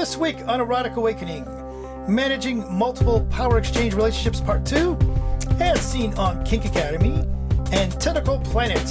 [0.00, 1.44] This week on Erotic Awakening,
[2.08, 4.96] managing multiple power exchange relationships part 2,
[5.60, 7.22] as seen on Kink Academy
[7.70, 8.82] and Tentacle Planet.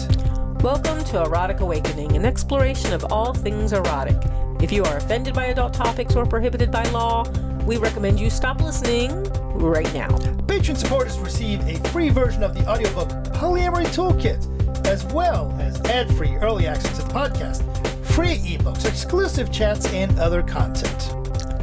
[0.61, 4.17] Welcome to Erotic Awakening, an exploration of all things erotic.
[4.61, 7.27] If you are offended by adult topics or prohibited by law,
[7.65, 9.23] we recommend you stop listening
[9.55, 10.15] right now.
[10.45, 16.35] Patron supporters receive a free version of the audiobook Polyamory Toolkit, as well as ad-free
[16.35, 17.78] early access to the podcast,
[18.11, 21.13] free ebooks, exclusive chats, and other content.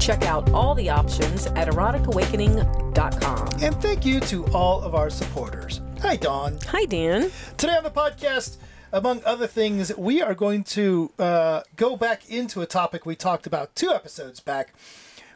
[0.01, 3.49] Check out all the options at eroticawakening.com.
[3.63, 5.81] And thank you to all of our supporters.
[6.03, 6.59] Hi, Dawn.
[6.69, 7.31] Hi, Dan.
[7.57, 8.59] Today on the podcast,
[8.93, 13.47] among other things, we are going to uh, go back into a topic we talked
[13.47, 14.75] about two episodes back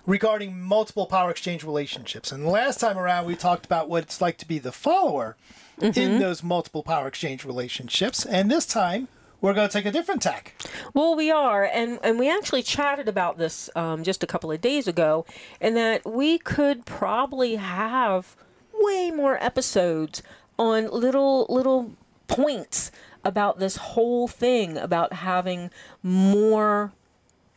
[0.07, 2.31] regarding multiple power exchange relationships.
[2.33, 5.37] And last time around, we talked about what it's like to be the follower
[5.81, 8.25] in those multiple power exchange relationships.
[8.27, 9.09] And this time,
[9.41, 10.55] we're going to take a different tack.
[10.95, 14.61] Well, we are, and and we actually chatted about this um, just a couple of
[14.61, 15.25] days ago,
[15.61, 18.37] and that we could probably have
[18.75, 20.23] way more episodes
[20.59, 21.93] on little little
[22.29, 22.91] points
[23.25, 25.71] about this whole thing about having
[26.03, 26.93] more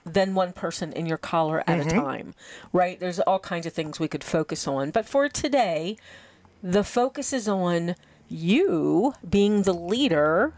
[0.06, 2.34] than one person in your collar at a time,
[2.74, 3.00] right?
[3.00, 5.96] There's all kinds of things we could focus on, but for today,
[6.62, 7.96] the focus is on
[8.28, 10.54] you being the leader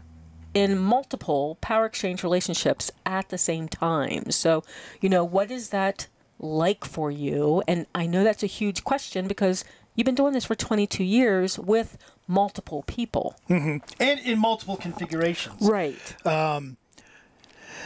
[0.56, 4.30] in multiple power exchange relationships at the same time.
[4.30, 4.64] So,
[5.02, 6.06] you know, what is that
[6.38, 7.62] like for you?
[7.68, 11.58] And I know that's a huge question because you've been doing this for 22 years
[11.58, 13.36] with multiple people.
[13.50, 13.84] Mm-hmm.
[14.00, 15.60] And in multiple configurations.
[15.60, 16.26] Right.
[16.26, 16.78] Um,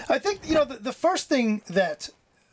[0.08, 2.10] I think you know the, the first thing that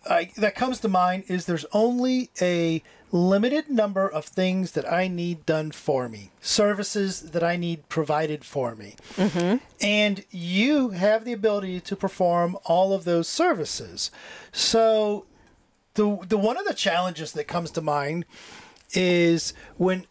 [0.09, 5.07] I, that comes to mind is there's only a limited number of things that I
[5.07, 9.57] need done for me, services that I need provided for me, mm-hmm.
[9.81, 14.11] and you have the ability to perform all of those services.
[14.51, 15.25] So
[15.93, 18.25] the the one of the challenges that comes to mind
[18.93, 20.05] is when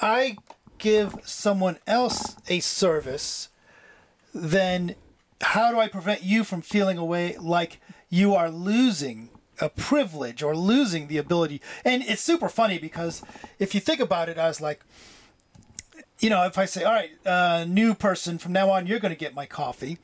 [0.00, 0.36] I
[0.78, 3.48] give someone else a service
[4.34, 4.94] then
[5.40, 7.80] how do I prevent you from feeling away like
[8.12, 11.62] you are losing a privilege or losing the ability?
[11.82, 13.22] And it's super funny because
[13.58, 14.84] if you think about it, I was like,
[16.20, 19.14] you know, if I say, all right, uh, new person, from now on, you're going
[19.14, 19.96] to get my coffee,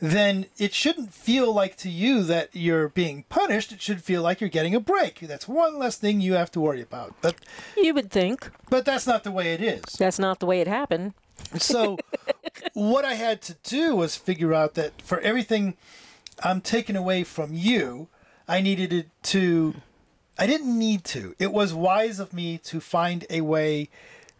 [0.00, 3.70] then it shouldn't feel like to you that you're being punished.
[3.70, 5.20] It should feel like you're getting a break.
[5.20, 7.14] That's one less thing you have to worry about.
[7.22, 7.36] But,
[7.76, 9.82] You would think but that's not the way it is.
[9.98, 11.14] that's not the way it happened.
[11.58, 11.96] So,
[12.74, 15.76] what I had to do was figure out that for everything
[16.42, 18.08] I'm taken away from you,
[18.48, 19.74] I needed it to.
[20.38, 21.34] I didn't need to.
[21.38, 23.88] It was wise of me to find a way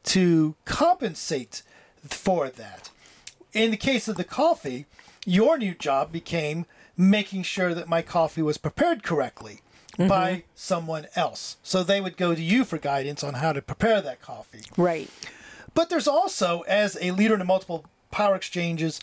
[0.05, 1.63] to compensate
[2.05, 2.91] for that.
[3.53, 4.85] In the case of the coffee,
[5.25, 9.61] your new job became making sure that my coffee was prepared correctly
[9.99, 10.09] mm-hmm.
[10.09, 11.57] by someone else.
[11.63, 14.63] So they would go to you for guidance on how to prepare that coffee.
[14.77, 15.11] Right.
[15.75, 17.85] But there's also, as a leader in a multiple
[18.17, 18.99] power exchanges,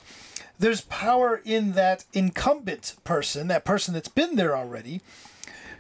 [0.58, 5.02] there's power in that incumbent person, that person that's been there already,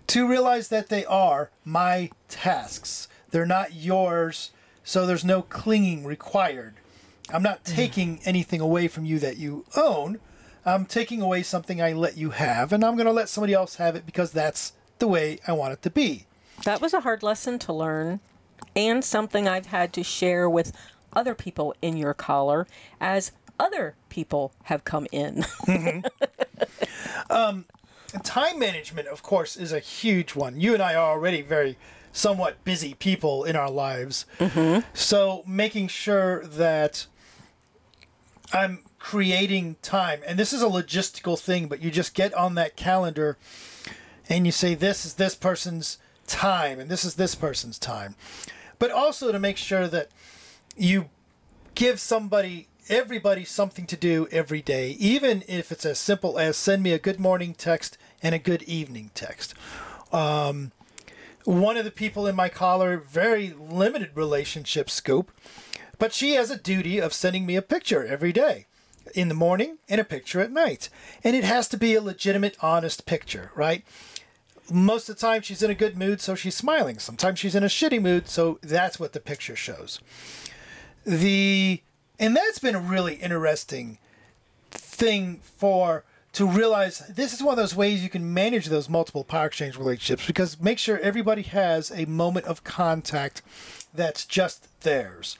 [0.05, 3.07] to realize that they are my tasks.
[3.31, 4.51] They're not yours,
[4.83, 6.75] so there's no clinging required.
[7.31, 7.73] I'm not mm.
[7.73, 10.19] taking anything away from you that you own.
[10.63, 13.77] I'm taking away something I let you have, and I'm going to let somebody else
[13.77, 16.27] have it because that's the way I want it to be.
[16.65, 18.19] That was a hard lesson to learn
[18.75, 20.71] and something I've had to share with
[21.15, 22.67] other people in your collar
[22.99, 25.43] as other people have come in.
[25.67, 26.07] Mm-hmm.
[27.29, 27.65] Um,
[28.23, 30.59] time management, of course, is a huge one.
[30.59, 31.77] You and I are already very
[32.11, 34.25] somewhat busy people in our lives.
[34.39, 34.87] Mm-hmm.
[34.93, 37.07] So making sure that
[38.51, 42.75] I'm creating time, and this is a logistical thing, but you just get on that
[42.75, 43.37] calendar
[44.29, 45.97] and you say, this is this person's
[46.27, 48.15] time, and this is this person's time.
[48.79, 50.09] But also to make sure that
[50.75, 51.09] you
[51.75, 56.83] give somebody everybody something to do every day even if it's as simple as send
[56.83, 59.53] me a good morning text and a good evening text.
[60.11, 60.71] Um,
[61.45, 65.31] one of the people in my collar very limited relationship scope
[65.97, 68.65] but she has a duty of sending me a picture every day
[69.15, 70.89] in the morning and a picture at night.
[71.23, 73.85] And it has to be a legitimate honest picture right?
[74.69, 76.99] Most of the time she's in a good mood so she's smiling.
[76.99, 80.01] Sometimes she's in a shitty mood so that's what the picture shows
[81.05, 81.81] the
[82.19, 83.97] and that's been a really interesting
[84.71, 86.03] thing for
[86.33, 89.77] to realize this is one of those ways you can manage those multiple power exchange
[89.77, 93.41] relationships because make sure everybody has a moment of contact
[93.93, 95.37] that's just theirs.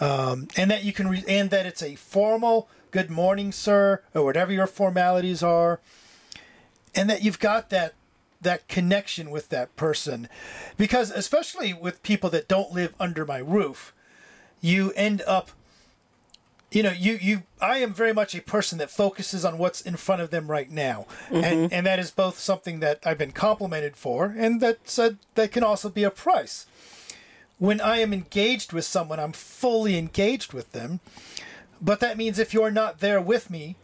[0.00, 4.24] Um, and that you can re- and that it's a formal good morning sir or
[4.24, 5.80] whatever your formalities are.
[6.94, 7.94] And that you've got that
[8.40, 10.28] that connection with that person.
[10.76, 13.92] Because especially with people that don't live under my roof
[14.66, 15.50] you end up
[16.72, 19.96] you know you you i am very much a person that focuses on what's in
[19.96, 21.06] front of them right now.
[21.30, 21.74] And mm-hmm.
[21.74, 25.62] and that is both something that i've been complimented for and that's a, that can
[25.62, 26.66] also be a price.
[27.58, 31.00] When i am engaged with someone i'm fully engaged with them.
[31.80, 33.76] But that means if you're not there with me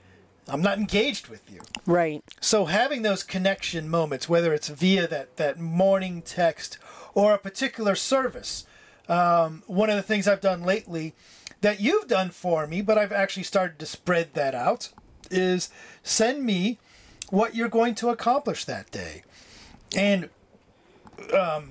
[0.48, 1.60] i'm not engaged with you.
[1.86, 2.22] Right.
[2.40, 6.78] so having those connection moments, whether it's via that, that morning text
[7.14, 8.66] or a particular service,
[9.08, 11.14] um, one of the things I've done lately
[11.60, 14.90] that you've done for me, but I've actually started to spread that out,
[15.30, 15.70] is
[16.02, 16.78] send me
[17.30, 19.22] what you're going to accomplish that day.
[19.96, 20.28] And
[21.32, 21.70] um,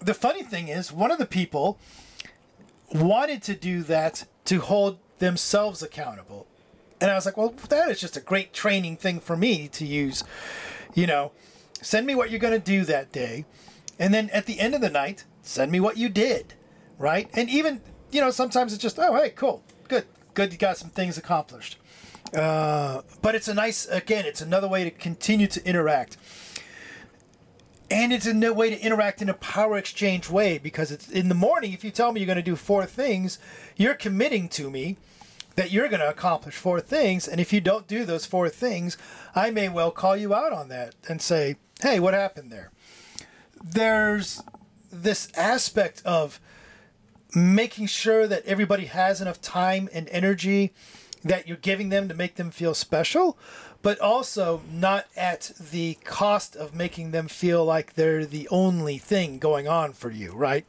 [0.00, 1.78] the funny thing is, one of the people
[2.92, 6.46] wanted to do that to hold themselves accountable.
[7.00, 9.84] And I was like, well, that is just a great training thing for me to
[9.84, 10.22] use.
[10.94, 11.32] You know,
[11.80, 13.44] send me what you're going to do that day.
[13.98, 16.54] And then at the end of the night, send me what you did.
[17.02, 17.28] Right.
[17.34, 17.80] And even,
[18.12, 19.64] you know, sometimes it's just, oh, hey, cool.
[19.88, 20.06] Good.
[20.34, 20.52] Good.
[20.52, 21.76] You got some things accomplished.
[22.32, 26.16] Uh, but it's a nice, again, it's another way to continue to interact.
[27.90, 31.28] And it's a no- way to interact in a power exchange way because it's in
[31.28, 31.72] the morning.
[31.72, 33.40] If you tell me you're going to do four things,
[33.76, 34.96] you're committing to me
[35.56, 37.26] that you're going to accomplish four things.
[37.26, 38.96] And if you don't do those four things,
[39.34, 42.70] I may well call you out on that and say, hey, what happened there?
[43.60, 44.40] There's
[44.92, 46.38] this aspect of
[47.34, 50.72] making sure that everybody has enough time and energy
[51.24, 53.38] that you're giving them to make them feel special,
[53.80, 59.38] but also not at the cost of making them feel like they're the only thing
[59.38, 60.66] going on for you, right?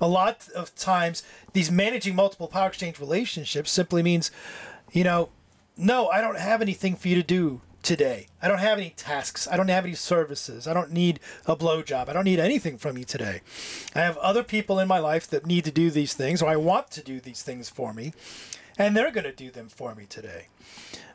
[0.00, 1.22] A lot of times,
[1.52, 4.30] these managing multiple power exchange relationships simply means,
[4.92, 5.28] you know,
[5.76, 8.26] no, I don't have anything for you to do today.
[8.42, 9.48] I don't have any tasks.
[9.50, 10.66] I don't have any services.
[10.66, 12.08] I don't need a blowjob.
[12.08, 13.40] I don't need anything from you today.
[13.94, 16.56] I have other people in my life that need to do these things, or I
[16.56, 18.12] want to do these things for me,
[18.78, 20.48] and they're going to do them for me today.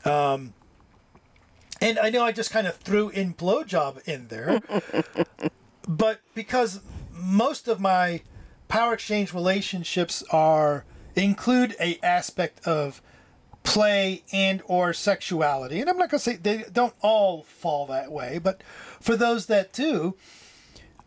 [0.03, 0.53] Um,
[1.81, 4.61] and I know I just kind of threw in blowjob in there,
[5.87, 6.81] but because
[7.11, 8.21] most of my
[8.67, 10.85] power exchange relationships are
[11.15, 13.01] include a aspect of
[13.65, 15.81] play and or sexuality.
[15.81, 18.61] And i'm not going to say they don't all fall that way but
[19.01, 20.15] for those that do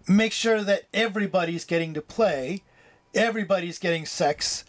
[0.06, 2.62] make sure that everybody's getting to play
[3.14, 4.64] everybody's getting sex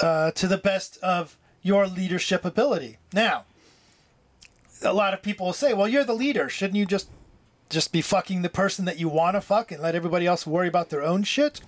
[0.00, 2.98] uh, to the best of your leadership ability.
[3.12, 3.44] Now
[4.82, 6.48] a lot of people will say well you're the leader.
[6.48, 7.08] Shouldn't you just
[7.70, 10.68] just be fucking the person that you want to fuck and let everybody else worry
[10.68, 11.60] about their own shit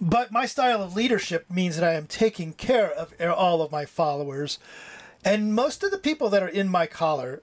[0.00, 3.70] but my style of leadership means that I am taking care of er, all of
[3.70, 4.58] my followers.
[5.24, 7.42] And most of the people that are in my collar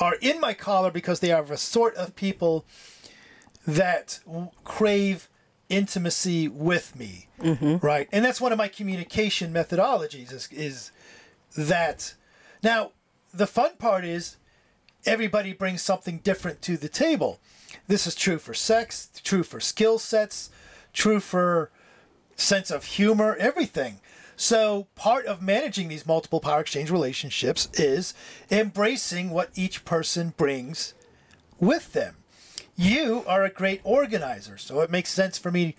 [0.00, 2.64] are in my collar because they are a sort of people
[3.66, 4.20] that
[4.64, 5.28] crave
[5.68, 7.28] intimacy with me.
[7.40, 7.84] Mm-hmm.
[7.84, 8.08] Right.
[8.12, 10.92] And that's one of my communication methodologies is, is
[11.56, 12.14] that.
[12.62, 12.92] Now,
[13.32, 14.36] the fun part is
[15.04, 17.40] everybody brings something different to the table.
[17.86, 20.50] This is true for sex, true for skill sets,
[20.92, 21.70] true for
[22.36, 24.00] sense of humor, everything.
[24.36, 28.12] So, part of managing these multiple power exchange relationships is
[28.50, 30.92] embracing what each person brings
[31.58, 32.16] with them.
[32.76, 35.74] You are a great organizer, so it makes sense for me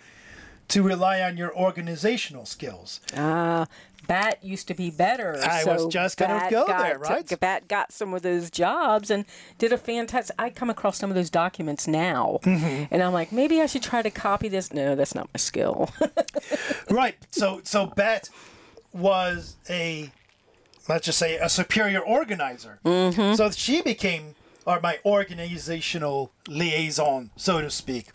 [0.69, 3.00] to rely on your organizational skills.
[3.15, 3.65] Uh,
[4.07, 5.38] Bat used to be better.
[5.43, 7.39] I was just gonna go got there, to- right?
[7.39, 9.25] Bat got some of those jobs and
[9.57, 10.33] did a fantastic.
[10.39, 12.86] I come across some of those documents now, Mm-hmm.
[12.93, 14.71] and I'm like, maybe I should try to copy this.
[14.74, 15.89] No, that's not my skill.
[16.89, 17.15] right.
[17.31, 18.29] So so Bat
[18.93, 20.12] was a
[20.88, 22.79] let's just say a superior organizer.
[22.86, 23.36] Mm-hmm.
[23.36, 28.07] So she became or my organizational liaison, so to speak,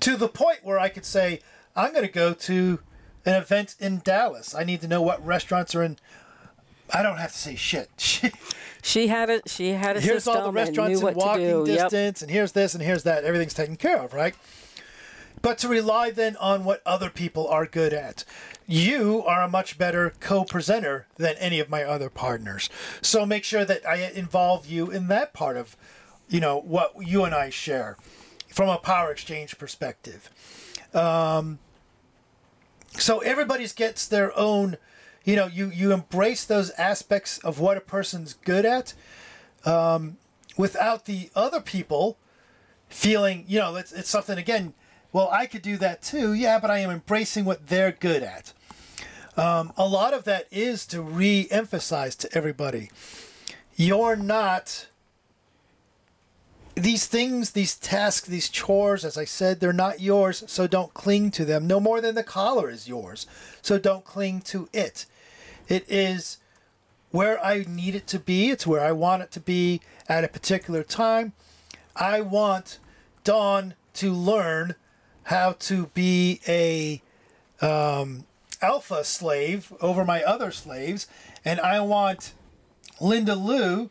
[0.00, 1.40] to the point where I could say,
[1.74, 2.80] I'm going to go to
[3.24, 4.54] an event in Dallas.
[4.54, 5.98] I need to know what restaurants are in.
[6.92, 7.90] I don't have to say shit.
[8.82, 11.64] she had a she had a here's system all the restaurants and walking do.
[11.66, 11.90] Yep.
[11.90, 13.24] distance, and here's this, and here's that.
[13.24, 14.34] Everything's taken care of, right?
[15.40, 18.24] But to rely then on what other people are good at.
[18.66, 22.70] You are a much better co presenter than any of my other partners.
[23.00, 25.76] So make sure that I involve you in that part of,
[26.28, 27.96] you know, what you and I share
[28.48, 30.30] from a power exchange perspective.
[30.94, 31.58] Um,
[32.98, 34.76] so everybody's gets their own,
[35.24, 38.94] you know, you, you embrace those aspects of what a person's good at
[39.64, 40.18] um,
[40.56, 42.18] without the other people
[42.88, 44.74] feeling, you know, it's, it's something again.
[45.12, 46.32] Well, I could do that too.
[46.32, 48.52] Yeah, but I am embracing what they're good at.
[49.36, 52.90] Um, a lot of that is to re emphasize to everybody
[53.76, 54.86] you're not
[56.74, 61.30] these things, these tasks, these chores, as I said, they're not yours, so don't cling
[61.32, 61.66] to them.
[61.66, 63.26] No more than the collar is yours,
[63.60, 65.06] so don't cling to it.
[65.68, 66.38] It is
[67.10, 70.28] where I need it to be, it's where I want it to be at a
[70.28, 71.32] particular time.
[71.94, 72.78] I want
[73.22, 74.74] Dawn to learn
[75.24, 77.02] how to be a
[77.64, 78.24] um,
[78.62, 81.06] alpha slave over my other slaves,
[81.44, 82.32] and I want
[82.98, 83.90] Linda Lou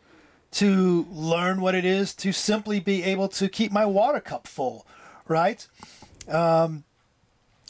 [0.52, 4.86] to learn what it is to simply be able to keep my water cup full,
[5.26, 5.66] right?
[6.28, 6.84] Um,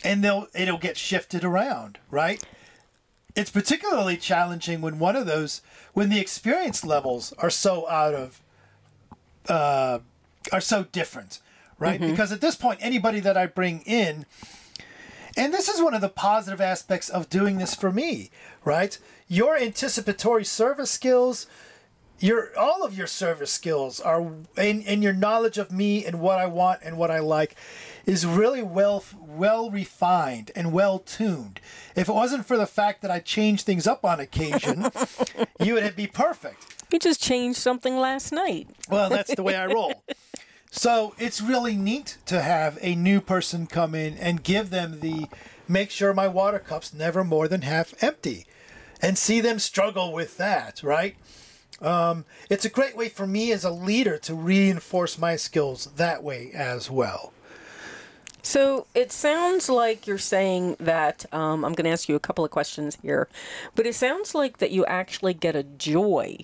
[0.05, 2.43] and they'll it'll get shifted around, right?
[3.35, 5.63] It's particularly challenging when one of those
[5.95, 8.43] when the experience levels are so out of
[9.49, 10.01] uh,
[10.51, 11.41] are so different,
[11.79, 12.01] right?
[12.11, 14.27] Because at this point, anybody that I bring in,
[15.37, 18.31] and this is one of the positive aspects of doing this for me,
[18.65, 18.99] right?
[19.29, 21.47] Your anticipatory service skills,
[22.23, 24.21] your all of your service skills are
[24.57, 27.57] and, and your knowledge of me and what I want and what I like
[28.07, 31.61] is really well well refined and well tuned.
[31.97, 34.87] If it wasn't for the fact that I change things up on occasion,
[35.61, 36.85] you would be perfect.
[36.93, 38.69] You just changed something last night.
[38.89, 40.03] Well, that's the way I roll.
[40.75, 45.29] So it's really neat to have a new person come in and give them the
[45.69, 48.47] make sure my water cup's never more than half empty
[49.03, 51.17] and see them struggle with that, right?
[51.83, 56.23] Um, it's a great way for me as a leader to reinforce my skills that
[56.23, 57.33] way as well.
[58.43, 62.45] So it sounds like you're saying that um, I'm going to ask you a couple
[62.45, 63.29] of questions here,
[63.75, 66.39] but it sounds like that you actually get a joy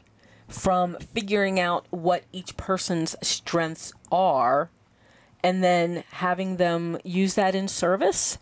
[0.48, 4.70] from figuring out what each person's strengths are
[5.42, 8.38] and then having them use that in service,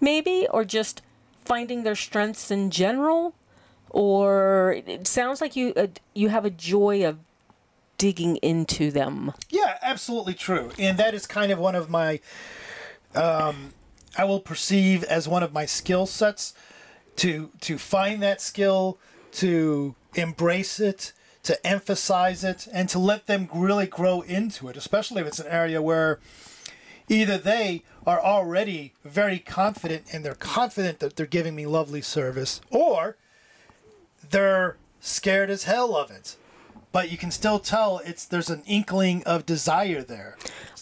[0.00, 1.02] maybe, or just
[1.44, 3.34] finding their strengths in general.
[4.00, 7.18] Or it sounds like you uh, you have a joy of
[7.96, 9.32] digging into them.
[9.50, 10.70] Yeah, absolutely true.
[10.78, 12.20] And that is kind of one of my,
[13.16, 13.74] um,
[14.16, 16.54] I will perceive as one of my skill sets
[17.16, 18.98] to to find that skill,
[19.32, 21.12] to embrace it,
[21.42, 24.76] to emphasize it, and to let them really grow into it.
[24.76, 26.20] Especially if it's an area where
[27.08, 32.60] either they are already very confident and they're confident that they're giving me lovely service,
[32.70, 33.16] or
[34.30, 36.36] they're scared as hell of it.
[36.90, 40.36] But you can still tell it's there's an inkling of desire there.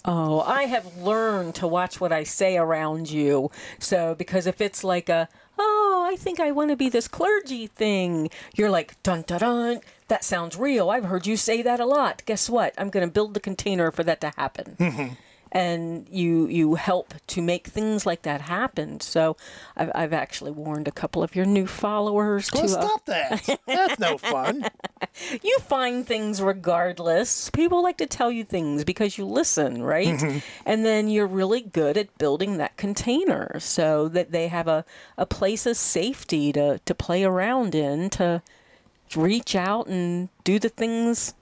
[0.05, 3.51] Oh, I have learned to watch what I say around you.
[3.81, 7.67] So, because if it's like a, oh, I think I want to be this clergy
[7.67, 10.91] thing, you're like, dun dun dun, that sounds real.
[10.91, 12.23] I've heard you say that a lot.
[12.25, 12.73] Guess what?
[12.79, 14.77] I'm going to build the container for that to happen.
[14.79, 15.15] Mm-hmm.
[15.53, 19.01] And you you help to make things like that happen.
[19.01, 19.37] So
[19.77, 23.61] I've, I've actually warned a couple of your new followers Well, to uh, stop that.
[23.67, 24.67] That's no fun.
[25.43, 27.49] you find things regardless.
[27.51, 30.43] People like to tell you things because you listen, right?
[30.67, 34.85] And then you're really good at building that container so that they have a,
[35.17, 38.43] a place of safety to, to play around in, to
[39.15, 41.35] reach out and do the things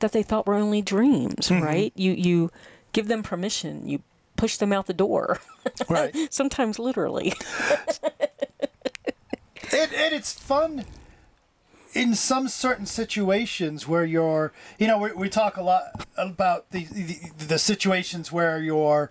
[0.00, 1.92] that they thought were only dreams, right?
[1.94, 2.50] You you
[2.94, 3.86] give them permission.
[3.86, 4.02] You
[4.36, 5.40] push them out the door.
[5.88, 6.14] Right.
[6.30, 7.32] Sometimes literally.
[9.72, 10.84] and, and it's fun
[11.94, 16.84] in some certain situations where you're you know we, we talk a lot about the,
[16.84, 19.10] the the situations where you're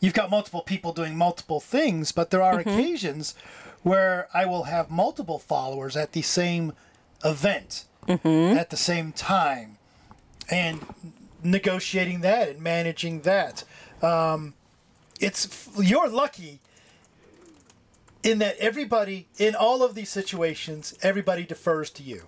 [0.00, 2.70] you've got multiple people doing multiple things but there are mm-hmm.
[2.70, 3.34] occasions
[3.82, 6.72] where i will have multiple followers at the same
[7.22, 8.56] event mm-hmm.
[8.56, 9.76] at the same time
[10.50, 10.80] and
[11.42, 13.64] negotiating that and managing that.
[14.02, 14.54] Um,
[15.20, 16.60] it's you're lucky
[18.22, 22.24] in that everybody in all of these situations everybody defers to you.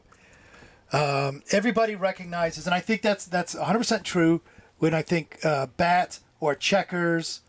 [0.92, 4.42] Um, everybody recognizes and i think that's that's 100% true
[4.78, 7.40] when i think uh, bat or checkers.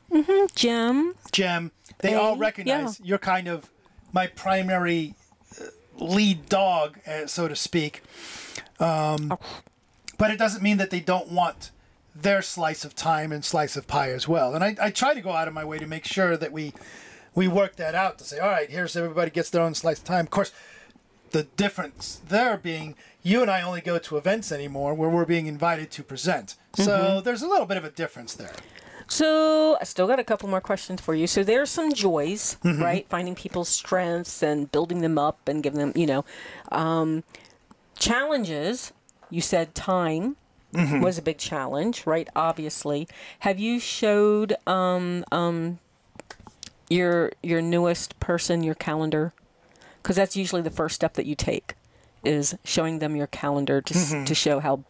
[0.55, 1.13] Jim.
[1.31, 3.05] gem they Hey, all recognize yeah.
[3.05, 3.69] you're kind of
[4.13, 5.13] my primary
[5.61, 5.65] uh,
[6.03, 8.01] lead dog uh, so to speak.
[8.79, 9.37] Um,
[10.17, 11.71] but it doesn't mean that they don't want
[12.15, 15.21] their slice of time and slice of pie as well and I, I try to
[15.21, 16.73] go out of my way to make sure that we
[17.35, 20.05] we work that out to say, all right, here's everybody gets their own slice of
[20.05, 20.25] time.
[20.25, 20.53] Of course,
[21.31, 25.47] the difference there being you and I only go to events anymore where we're being
[25.47, 26.55] invited to present.
[26.75, 28.53] So there's a little bit of a difference there.
[29.07, 31.27] So I still got a couple more questions for you.
[31.27, 33.05] So there's some joys, right?
[33.09, 36.25] Finding people's strengths and building them up and giving them, you know,
[36.71, 37.23] um,
[37.99, 38.93] challenges.
[39.29, 40.35] You said time
[41.01, 42.27] was a big challenge, right?
[42.35, 43.07] Obviously,
[43.39, 45.79] have you showed um, um,
[46.89, 49.33] your your newest person your calendar?
[50.01, 51.75] Because that's usually the first step that you take
[52.23, 54.83] is showing them your calendar to s to show how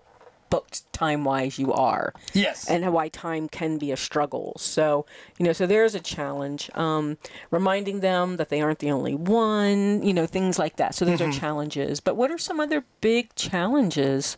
[0.56, 2.70] booked time wise you are Yes.
[2.70, 4.54] and why time can be a struggle.
[4.58, 5.06] So,
[5.38, 6.70] you know, so there's a challenge.
[6.76, 7.18] Um,
[7.52, 10.96] reminding them that they aren't the only one, you know, things like that.
[10.96, 12.00] So those are challenges.
[12.00, 14.38] But what are some other big challenges?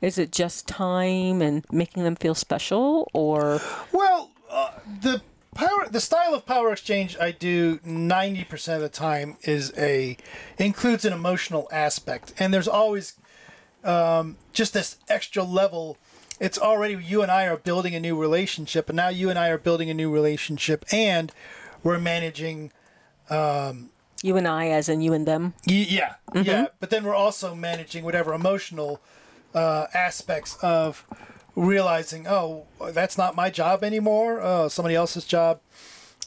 [0.00, 3.60] Is it just time and making them feel special or
[3.92, 4.70] Well, uh,
[5.02, 5.22] the
[5.54, 10.16] power, the style of power exchange I do ninety percent of the time is a
[10.58, 13.14] includes an emotional aspect, and there's always
[13.84, 15.96] um, just this extra level.
[16.38, 19.48] It's already you and I are building a new relationship, and now you and I
[19.48, 21.32] are building a new relationship, and
[21.82, 22.72] we're managing.
[23.28, 23.90] Um,
[24.22, 25.54] you and I as in you and them?
[25.66, 26.66] Y- Yeah, yeah.
[26.78, 29.00] But then we're also managing whatever emotional
[29.54, 31.06] uh, aspects of
[31.56, 34.40] realizing, oh, that's not my job anymore.
[34.42, 35.60] Oh, somebody else's job.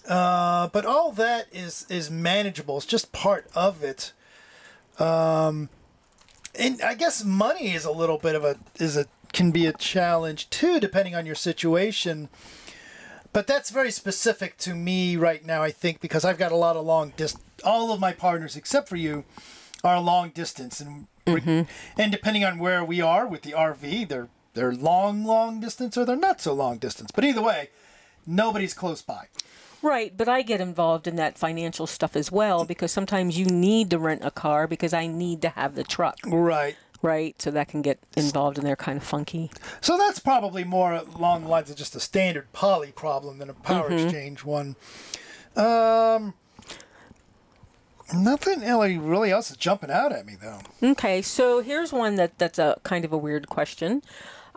[0.07, 2.77] Uh, but all that is is manageable.
[2.77, 4.12] It's just part of it.
[5.00, 5.69] Um,
[6.55, 9.74] and I guess money is a little bit of a is a can be a
[9.74, 12.29] challenge too, depending on your situation.
[13.33, 16.75] But that's very specific to me right now, I think, because I've got a lot
[16.75, 17.43] of long distance.
[17.63, 19.24] All of my partners, except for you,
[19.83, 21.62] are long distance, and we- mm-hmm.
[22.00, 26.05] and depending on where we are with the RV, they're they're long, long distance, or
[26.05, 27.10] they're not so long distance.
[27.12, 27.69] But either way,
[28.27, 29.27] nobody's close by.
[29.83, 33.89] Right, but I get involved in that financial stuff as well because sometimes you need
[33.91, 36.77] to rent a car because I need to have the truck, Right.
[37.01, 37.39] right?
[37.41, 39.51] So that can get involved in there kind of funky.
[39.81, 43.53] So that's probably more along the lines of just a standard poly problem than a
[43.53, 44.77] power exchange one.
[45.57, 46.33] Um,
[48.13, 50.59] nothing really, really else is jumping out at me though.
[50.91, 54.01] Okay, so here's one that that's a kind of a weird question.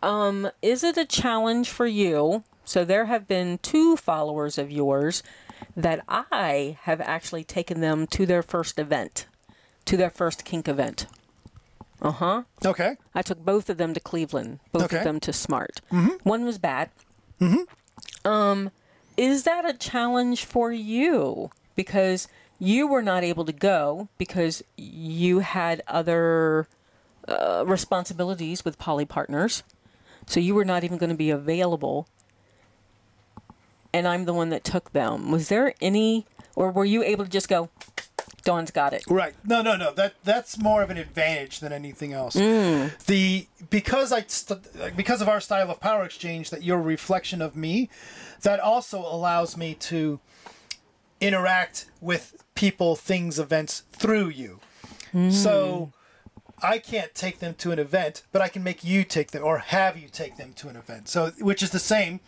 [0.03, 2.45] Um, is it a challenge for you?
[2.67, 5.23] So there have been two followers of yours
[5.77, 9.27] that I have actually taken them to their first event,
[9.87, 11.07] to their first kink event.
[12.03, 12.43] Uh huh.
[12.65, 12.97] Okay.
[13.15, 14.99] I took both of them to Cleveland, both Okay.
[14.99, 15.81] of them to Smart.
[15.91, 16.19] Mhm.
[16.25, 16.91] One was Bat.
[17.41, 17.67] Mhm.
[18.25, 18.71] Um,
[19.17, 21.51] is that a challenge for you?
[21.77, 26.69] Because you were not able to go because you had other
[27.29, 29.63] uh, responsibilities with poly partners.
[30.27, 32.07] So you were not even going to be available.
[33.97, 35.31] And I'm the one that took them.
[35.31, 37.71] Was there any, or were you able to just go,
[38.45, 39.03] Dawn's got it?
[39.09, 39.35] Right.
[39.43, 39.91] No, no, no.
[39.95, 42.37] That that's more of an advantage than anything else.
[42.37, 42.95] Mm.
[43.07, 47.41] The because I st- because of our style of power exchange that you're a reflection
[47.41, 47.89] of me,
[48.43, 50.21] that also allows me to
[51.19, 54.61] interact with people, things, events through you.
[55.15, 55.33] Mm.
[55.33, 55.93] So
[56.63, 59.59] I can't take them to an event, but I can make you take them or
[59.59, 61.09] have you take them to an event.
[61.09, 62.21] So which is the same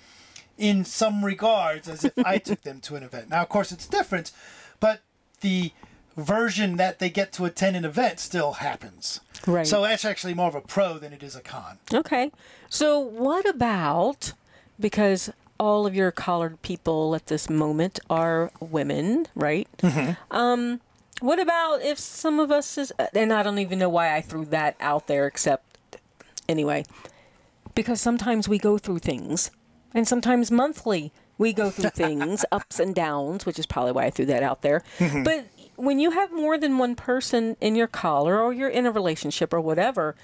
[0.58, 3.30] in some regards as if I took them to an event.
[3.30, 4.32] Now, of course, it's different,
[4.80, 5.00] but
[5.40, 5.72] the
[6.16, 9.20] version that they get to attend an event still happens.
[9.46, 9.66] Right.
[9.66, 11.78] So that's actually more of a pro than it is a con.
[11.94, 12.32] Okay.
[12.68, 14.32] So, what about
[14.80, 19.68] because all of your collared people at this moment are women, right?
[20.30, 20.80] Um,
[21.20, 24.44] what about if some of us is, and I don't even know why I threw
[24.46, 25.98] that out there, except
[26.48, 26.84] anyway,
[27.74, 29.50] because sometimes we go through things,
[29.94, 34.10] and sometimes monthly we go through things, ups and downs, which is probably why I
[34.10, 34.82] threw that out there.
[34.98, 35.22] Mm-hmm.
[35.22, 35.46] But
[35.76, 39.52] when you have more than one person in your collar, or you're in a relationship,
[39.52, 40.16] or whatever,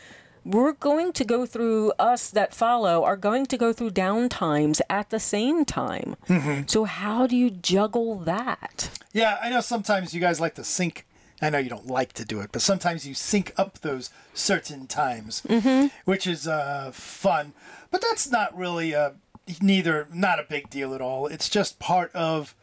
[0.44, 4.82] we're going to go through us that follow are going to go through down times
[4.90, 6.16] at the same time.
[6.28, 6.62] Mm-hmm.
[6.66, 8.90] So how do you juggle that?
[9.12, 11.06] Yeah, I know sometimes you guys like to sync.
[11.40, 14.86] I know you don't like to do it, but sometimes you sync up those certain
[14.86, 15.88] times, mm-hmm.
[16.04, 17.52] which is uh, fun.
[17.90, 19.14] But that's not really a
[19.60, 21.26] neither not a big deal at all.
[21.26, 22.54] It's just part of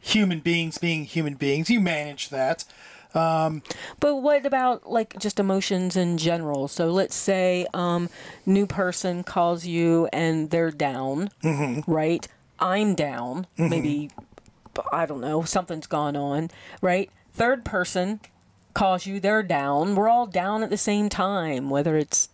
[0.00, 1.70] human beings being human beings.
[1.70, 2.64] You manage that.
[3.14, 3.62] Um,
[4.00, 6.68] but what about like just emotions in general?
[6.68, 8.10] So let's say um
[8.44, 11.90] new person calls you and they're down, mm-hmm.
[11.90, 12.26] right?
[12.58, 13.46] I'm down.
[13.56, 13.68] Mm-hmm.
[13.68, 14.10] Maybe
[14.92, 16.50] I don't know, something's gone on,
[16.82, 17.10] right?
[17.32, 18.20] Third person
[18.74, 19.94] calls you, they're down.
[19.94, 22.28] We're all down at the same time, whether it's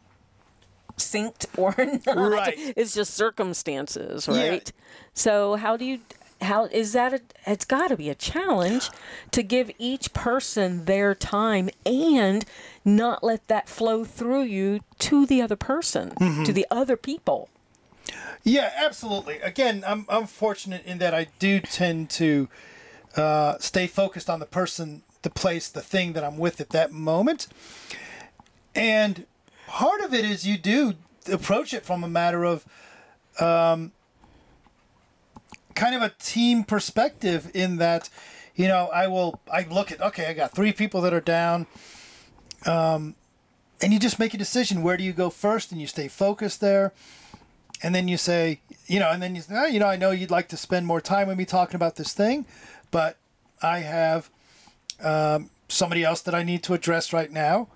[1.00, 1.74] synced or
[2.06, 2.30] not.
[2.30, 2.54] Right.
[2.76, 4.48] It's just circumstances, Yeah.
[4.48, 4.72] right?
[5.14, 6.00] So how do you
[6.42, 8.88] how is that a, it's got to be a challenge
[9.30, 12.46] to give each person their time and
[12.82, 16.14] not let that flow through you to the other person,
[16.46, 17.50] to the other people.
[18.42, 19.36] Yeah, absolutely.
[19.40, 22.48] Again, I'm I'm fortunate in that I do tend to
[23.16, 26.90] uh, stay focused on the person, the place, the thing that I'm with at that
[26.90, 27.48] moment.
[28.74, 29.26] And
[29.70, 30.94] part of it is you do
[31.30, 32.66] approach it from a matter of
[33.38, 33.92] um,
[35.74, 38.08] kind of a team perspective in that,
[38.56, 41.66] you know, I will I look at okay, I got three people that are down.
[42.66, 43.14] Um,
[43.80, 44.82] and you just make a decision.
[44.82, 45.72] Where do you go first?
[45.72, 46.92] And you stay focused there.
[47.82, 50.10] And then you say you know and then you say oh, you know i know
[50.10, 52.44] you'd like to spend more time with me talking about this thing
[52.90, 53.16] but
[53.62, 54.28] i have
[55.00, 57.68] um, somebody else that i need to address right now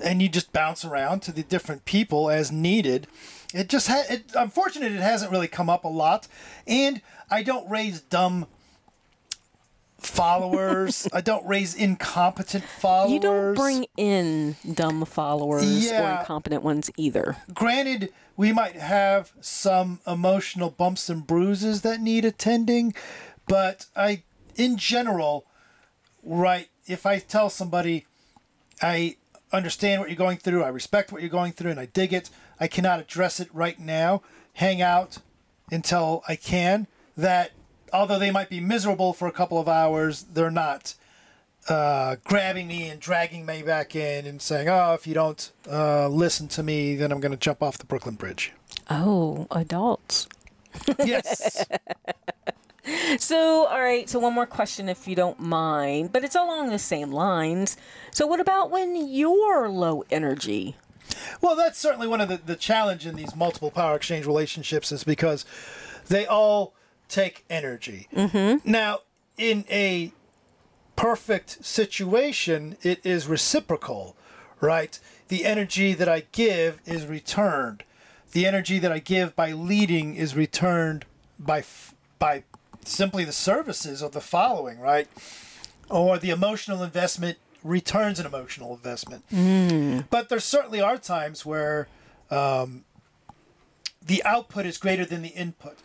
[0.00, 3.06] and you just bounce around to the different people as needed.
[3.54, 6.28] It just ha- it unfortunate it hasn't really come up a lot
[6.66, 8.46] and i don't raise dumb
[9.98, 11.08] followers.
[11.12, 17.36] I don't raise incompetent followers You don't bring in dumb followers or incompetent ones either.
[17.52, 22.94] granted, we might have some emotional bumps and bruises that need attending,
[23.48, 24.22] but I,
[24.54, 25.46] in general,
[26.22, 28.06] right, if I tell somebody
[28.80, 29.16] I
[29.52, 32.30] understand what you're going through, I respect what you're going through, and I dig it,
[32.60, 34.22] I cannot address it right now,
[34.54, 35.18] hang out
[35.70, 37.52] until I can, that
[37.92, 40.94] although they might be miserable for a couple of hours, they're not
[41.68, 46.08] uh, grabbing me and dragging me back in and saying, "Oh, if you don't uh,
[46.08, 48.52] listen to me, then I'm going to jump off the Brooklyn Bridge."
[48.88, 50.28] Oh, adults.
[51.04, 51.64] Yes.
[53.18, 56.78] So, all right, so one more question if you don't mind, but it's along the
[56.78, 57.76] same lines.
[58.10, 60.76] So, what about when you're low energy?
[61.40, 65.04] well, that's certainly one of the the challenge in these multiple power exchange relationships is
[65.04, 65.44] because
[66.08, 66.74] they all
[67.08, 68.08] take energy.
[68.14, 68.70] Mm-hmm.
[68.70, 69.00] Now,
[69.36, 70.12] in a
[70.96, 74.16] perfect situation, it is reciprocal,
[74.60, 74.98] right?
[75.28, 77.84] The energy that I give is returned.
[78.32, 81.04] The energy that I give by leading is returned
[81.38, 82.44] by f- by
[82.90, 85.08] simply the services of the following, right?
[85.90, 89.24] Or the emotional investment returns an emotional investment.
[90.10, 91.88] But there certainly are times where
[92.30, 92.84] um,
[94.04, 95.76] the output is greater than the input.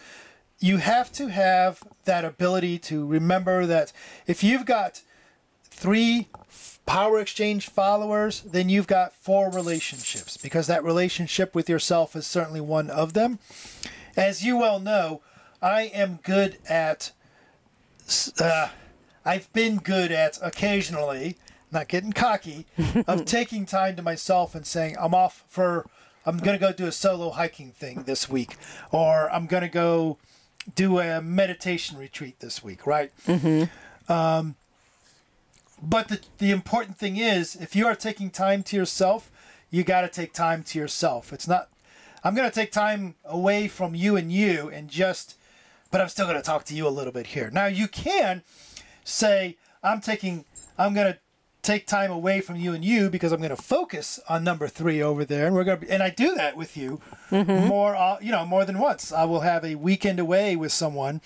[0.59, 3.91] You have to have that ability to remember that
[4.27, 5.01] if you've got
[5.63, 6.29] three
[6.85, 12.61] power exchange followers, then you've got four relationships because that relationship with yourself is certainly
[12.61, 13.39] one of them.
[14.15, 15.21] As you well know,
[15.63, 17.11] I am good at.
[18.37, 18.67] Uh,
[19.23, 21.37] I've been good at occasionally,
[21.71, 22.65] not getting cocky,
[23.07, 25.87] of taking time to myself and saying, I'm off for,
[26.25, 28.57] I'm going to go do a solo hiking thing this week,
[28.91, 30.17] or I'm going to go
[30.75, 33.11] do a meditation retreat this week, right?
[34.09, 34.55] Um,
[35.81, 39.31] but the, the important thing is, if you are taking time to yourself,
[39.71, 41.31] you got to take time to yourself.
[41.31, 41.69] It's not,
[42.21, 45.37] I'm going to take time away from you and you and just,
[45.93, 47.51] but I'm still going to talk to you a little bit here.
[47.51, 48.41] Now, you can
[49.03, 50.43] say, I'm taking,
[50.75, 51.19] I'm going to
[51.61, 55.03] take time away from you and you because I'm going to focus on number three
[55.03, 58.31] over there, and we're going to, and I do that with you more, uh, you
[58.31, 59.11] know, more than once.
[59.11, 61.21] I will have a weekend away with someone,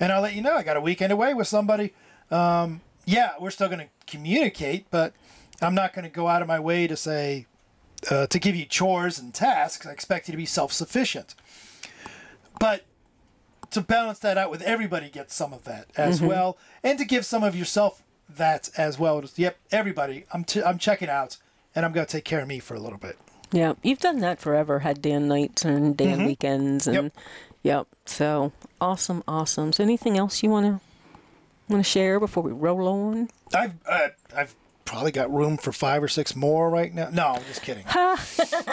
[0.00, 1.92] and I'll let you know I got a weekend away with somebody.
[2.30, 5.12] Um, yeah, we're still going to communicate, but
[5.60, 7.44] I'm not going to go out of my way to say
[8.10, 9.86] uh, to give you chores and tasks.
[9.86, 11.34] I expect you to be self-sufficient,
[12.58, 12.86] but
[13.70, 17.24] to balance that out with everybody gets some of that as well, and to give
[17.24, 19.20] some of yourself that as well.
[19.20, 21.36] Just, yep, everybody, I'm t- I'm checking out,
[21.74, 23.16] and I'm going to take care of me for a little bit.
[23.52, 24.80] Yeah, you've done that forever.
[24.80, 27.12] Had Dan nights and Dan weekends, and Yep.
[27.64, 27.86] yep.
[28.06, 29.72] So awesome, awesome.
[29.72, 30.80] So anything else you want to
[31.68, 33.28] want to share before we roll on?
[33.54, 34.54] I've uh, I've
[34.90, 37.08] probably got room for five or six more right now.
[37.10, 37.84] No, I'm just kidding.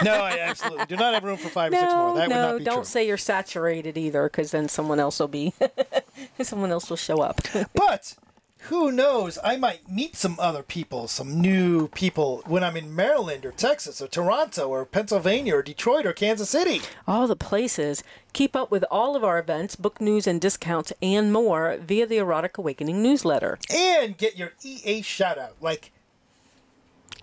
[0.04, 2.10] no, I absolutely do not have room for five or six more.
[2.10, 2.84] No, That would no, not be don't true.
[2.86, 5.54] say you're saturated either, because then someone else will be,
[6.42, 7.42] someone else will show up.
[7.74, 8.16] But
[8.62, 9.38] who knows?
[9.44, 14.02] I might meet some other people, some new people when I'm in Maryland or Texas
[14.02, 16.82] or Toronto or Pennsylvania or Detroit or Kansas City.
[17.08, 18.04] all the places.
[18.34, 22.18] Keep up with all of our events, book news and discounts, and more via the
[22.18, 23.60] Erotic Awakening newsletter.
[23.74, 25.92] And get your EA shout out, like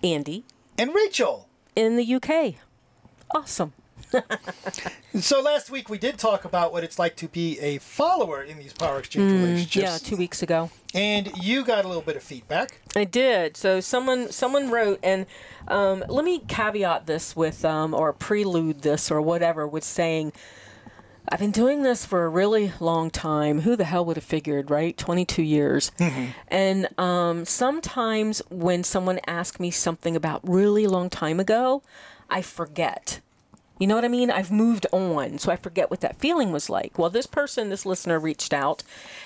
[0.05, 0.45] Andy
[0.77, 1.49] and Rachel.
[1.75, 2.55] in the UK.
[3.33, 3.73] Awesome.
[5.19, 8.57] So last week we did talk about what it's like to be a follower in
[8.57, 9.75] these power exchange relationships.
[9.75, 10.69] Yeah, two weeks ago.
[10.93, 12.81] And you got a little bit of feedback.
[12.97, 13.55] I did.
[13.55, 15.25] So someone someone wrote, and
[15.69, 20.33] um, let me caveat this with, um, or prelude this, or whatever, with saying,
[21.29, 23.61] I've been doing this for a really long time.
[23.61, 24.95] Who the hell would have figured, right?
[24.97, 25.91] 22 years.
[26.47, 31.81] And um, sometimes when someone asks me something about really long time ago,
[32.29, 33.21] I forget.
[33.77, 34.31] You know what I mean?
[34.31, 36.97] I've moved on, so I forget what that feeling was like.
[36.97, 38.83] Well, this person, this listener, reached out,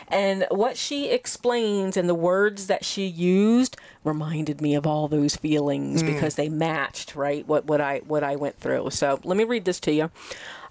[0.07, 5.35] and what she explains and the words that she used reminded me of all those
[5.35, 7.47] feelings because they matched, right?
[7.47, 8.89] What what I what I went through.
[8.89, 10.09] So let me read this to you.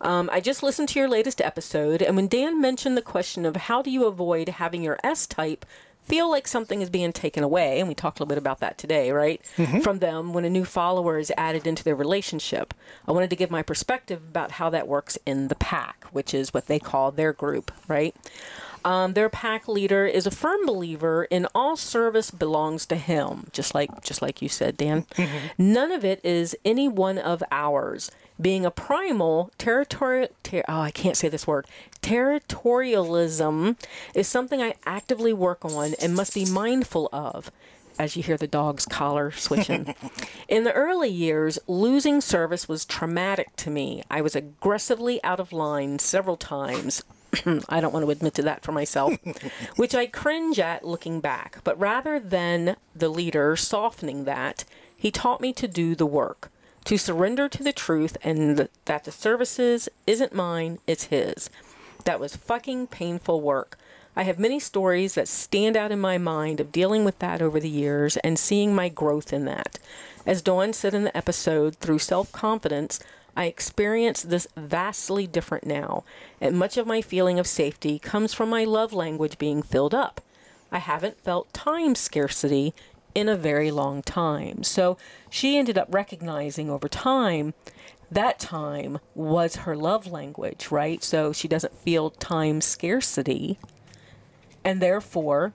[0.00, 3.56] Um, I just listened to your latest episode, and when Dan mentioned the question of
[3.56, 5.64] how do you avoid having your S type
[6.08, 8.78] feel like something is being taken away, and we talked a little bit about that
[8.78, 9.40] today, right?
[9.82, 12.74] From them when a new follower is added into their relationship.
[13.06, 16.52] I wanted to give my perspective about how that works in the pack, which is
[16.54, 18.14] what they call their group, right?
[18.84, 23.74] Um, their pack leader is a firm believer in all service belongs to him, just
[23.74, 25.04] like just like you said, Dan.
[25.58, 28.10] None of it is any one of ours.
[28.40, 31.66] Being a primal territorial, ter- oh, I can't say this word.
[32.02, 33.76] Territorialism
[34.14, 37.50] is something I actively work on and must be mindful of.
[37.98, 39.92] As you hear the dog's collar switching.
[40.48, 44.04] In the early years, losing service was traumatic to me.
[44.08, 47.02] I was aggressively out of line several times.
[47.68, 49.14] I don't want to admit to that for myself,
[49.76, 51.58] which I cringe at looking back.
[51.64, 54.64] But rather than the leader softening that,
[54.96, 56.50] he taught me to do the work,
[56.88, 61.50] to surrender to the truth and that the services isn't mine, it's his.
[62.06, 63.76] That was fucking painful work.
[64.16, 67.60] I have many stories that stand out in my mind of dealing with that over
[67.60, 69.78] the years and seeing my growth in that.
[70.24, 73.00] As Dawn said in the episode, through self confidence,
[73.36, 76.04] I experience this vastly different now,
[76.40, 80.22] and much of my feeling of safety comes from my love language being filled up.
[80.72, 82.72] I haven't felt time scarcity
[83.18, 84.62] in a very long time.
[84.62, 84.96] So
[85.28, 87.52] she ended up recognizing over time
[88.12, 91.02] that time was her love language, right?
[91.02, 93.58] So she doesn't feel time scarcity
[94.64, 95.52] and therefore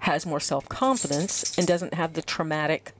[0.00, 2.92] has more self confidence and doesn't have the traumatic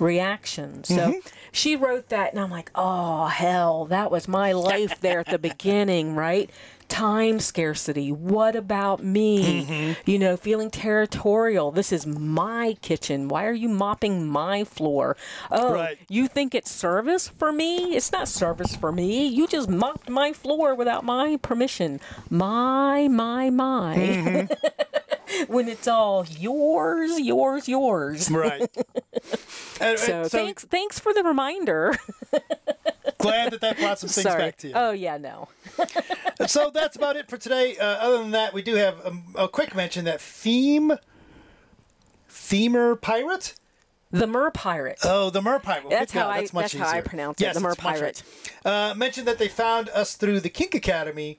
[0.00, 0.82] reaction.
[0.82, 1.28] So mm-hmm.
[1.52, 5.38] She wrote that, and I'm like, oh, hell, that was my life there at the
[5.50, 6.50] beginning, right?
[6.88, 8.10] Time scarcity.
[8.10, 9.62] What about me?
[9.64, 10.10] Mm-hmm.
[10.10, 11.70] You know, feeling territorial.
[11.70, 13.28] This is my kitchen.
[13.28, 15.16] Why are you mopping my floor?
[15.52, 15.98] Oh, Right.
[16.08, 17.94] you think it's service for me?
[17.94, 19.24] It's not service for me.
[19.28, 22.00] You just mopped my floor without my permission.
[22.28, 23.96] My, my, my.
[23.96, 24.52] Mm-hmm.
[25.48, 28.30] when it's all yours, yours, yours.
[28.30, 28.60] Right.
[29.80, 31.94] And- and So, thanks, thanks for the reminder.
[33.18, 34.38] glad that that brought some things Sorry.
[34.38, 34.72] back to you.
[34.76, 35.48] Oh yeah, no.
[36.46, 37.76] so that's about it for today.
[37.78, 40.92] Uh, other than that, we do have a, a quick mention that theme,
[42.30, 43.54] themer pirate.
[44.12, 44.98] The Mer Pirate.
[45.04, 45.88] Oh, the mer pirate.
[45.88, 47.02] That's how I- That's, much that's how I easier.
[47.02, 48.22] pronounce it, Yes, the mer pirate.
[48.64, 48.90] right.
[48.90, 51.38] Uh, mentioned that they found us through the Kink Academy,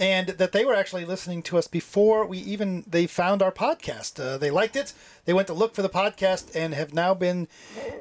[0.00, 4.18] and that they were actually listening to us before we even they found our podcast.
[4.18, 4.94] Uh, they liked it.
[5.26, 7.46] They went to look for the podcast and have now been,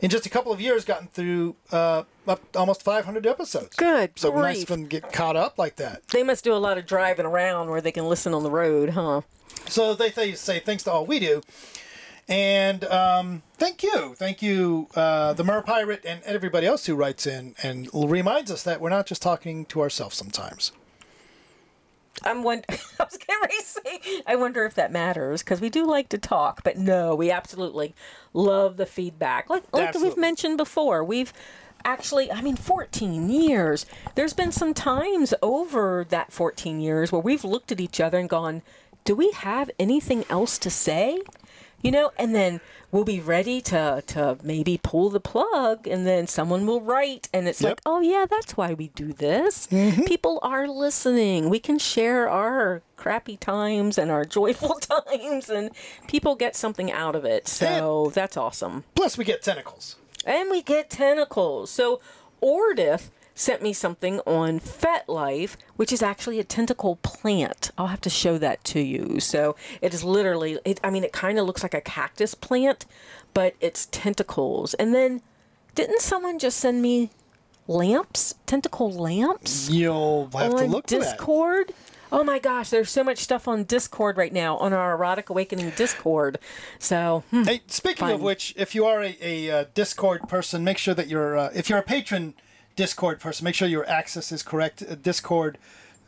[0.01, 3.75] in just a couple of years, gotten through uh, up almost 500 episodes.
[3.75, 4.63] Good So nice grief.
[4.63, 6.07] of them to get caught up like that.
[6.07, 8.91] They must do a lot of driving around where they can listen on the road,
[8.91, 9.21] huh?
[9.67, 11.41] So they say, say thanks to all we do.
[12.29, 14.13] And um, thank you.
[14.15, 18.63] Thank you, uh, the Mer Pirate, and everybody else who writes in and reminds us
[18.63, 20.71] that we're not just talking to ourselves sometimes.
[22.23, 22.65] I'm wonder.
[22.69, 24.21] I was getting ready to say.
[24.27, 27.95] I wonder if that matters because we do like to talk, but no, we absolutely
[28.33, 29.49] love the feedback.
[29.49, 31.33] Like like we've mentioned before, we've
[31.83, 32.31] actually.
[32.31, 33.85] I mean, 14 years.
[34.15, 38.29] There's been some times over that 14 years where we've looked at each other and
[38.29, 38.61] gone,
[39.05, 41.21] "Do we have anything else to say?"
[41.81, 42.59] You know, and then
[42.91, 47.47] we'll be ready to to maybe pull the plug, and then someone will write, and
[47.47, 47.69] it's Yep.
[47.69, 49.67] like, oh yeah, that's why we do this.
[49.67, 50.03] Mm-hmm.
[50.03, 51.49] People are listening.
[51.49, 55.71] We can share our crappy times and our joyful times, and
[56.07, 57.47] people get something out of it.
[57.47, 58.83] So that's awesome.
[58.95, 59.95] Plus, we get tentacles.
[60.25, 61.69] And we get tentacles.
[61.71, 62.01] So
[62.43, 67.71] Ordith sent me something on FetLife, which is actually a tentacle plant.
[67.77, 69.21] I'll have to show that to you.
[69.21, 72.85] So it is literally, it, I mean, it kind of looks like a cactus plant,
[73.33, 74.73] but it's tentacles.
[74.73, 75.21] And then
[75.73, 77.11] didn't someone just send me
[77.65, 79.69] lamps, tentacle lamps?
[79.69, 80.87] You'll have to look.
[80.87, 81.71] Discord.
[82.11, 85.69] Oh my gosh, there's so much stuff on Discord right now on our Erotic Awakening
[85.77, 86.39] Discord.
[86.79, 90.79] So, hmm, Hey, speaking of which, if you are a, a uh, Discord person, make
[90.79, 92.33] sure that you're uh, if you're a patron
[92.79, 94.81] Discord person, make sure your access is correct.
[94.81, 95.57] Uh, Discord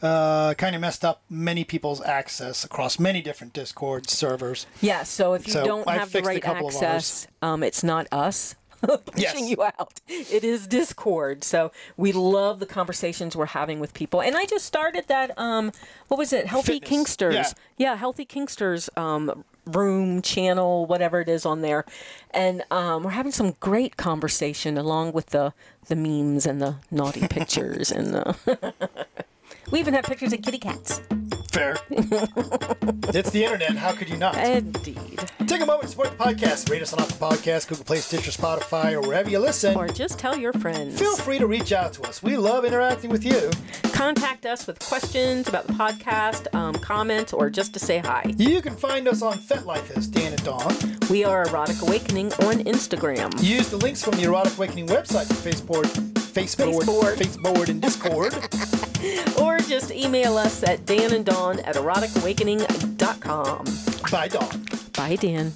[0.01, 4.65] uh, kind of messed up many people's access across many different Discord servers.
[4.81, 5.03] yeah.
[5.03, 8.55] So if you So, don't I have the right access, um, it's not us.
[8.81, 9.49] pushing Yes.
[9.51, 9.99] you out.
[10.07, 11.43] It is Discord.
[11.43, 14.21] So we love the conversations we're having with people.
[14.23, 15.71] And I just started that um
[16.07, 16.47] what was it?
[16.47, 17.15] Healthy Fitness.
[17.15, 17.33] Kinksters.
[17.33, 17.51] Yeah.
[17.77, 21.85] Yeah, Healthy Kinksters um room channel whatever it is on there.
[22.31, 25.53] And um we're having some great conversation along with the
[25.87, 28.73] the memes and the naughty pictures and the
[29.71, 31.01] We even have pictures of kitty cats.
[31.51, 31.75] Fair.
[31.89, 33.75] it's the internet.
[33.75, 34.37] How could you not?
[34.37, 35.19] Indeed.
[35.47, 36.69] Take a moment to support the podcast.
[36.69, 39.75] Rate us on Apple Podcasts, Google Play, Stitcher, Spotify, or wherever you listen.
[39.75, 40.97] Or just tell your friends.
[40.97, 42.23] Feel free to reach out to us.
[42.23, 43.51] We love interacting with you.
[43.91, 48.33] Contact us with questions about the podcast, um, comments, or just to say hi.
[48.37, 50.73] You can find us on FetLife as Dan and Dawn.
[51.09, 53.43] We are Erotic Awakening on Instagram.
[53.43, 57.15] Use the links from the Erotic Awakening website for Facebook, Facebook, Faceboard.
[57.17, 58.33] Facebook, and Discord.
[59.41, 63.65] Or just email us at Dan and Dawn at eroticawakening.com.
[64.11, 64.65] Bye, Dawn.
[64.93, 65.53] Bye, Dan.